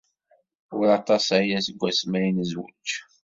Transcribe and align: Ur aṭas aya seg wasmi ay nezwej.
Ur 0.77 0.87
aṭas 0.97 1.25
aya 1.37 1.57
seg 1.65 1.77
wasmi 1.79 2.17
ay 2.17 2.29
nezwej. 2.37 2.89